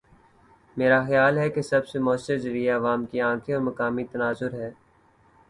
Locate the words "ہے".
1.37-1.49, 4.53-4.71